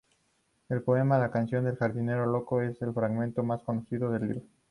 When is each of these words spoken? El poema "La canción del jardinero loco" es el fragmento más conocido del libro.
El 0.69 0.81
poema 0.81 1.19
"La 1.19 1.29
canción 1.29 1.63
del 1.63 1.75
jardinero 1.75 2.25
loco" 2.25 2.59
es 2.63 2.81
el 2.81 2.91
fragmento 2.91 3.43
más 3.43 3.61
conocido 3.61 4.09
del 4.09 4.23
libro. 4.29 4.41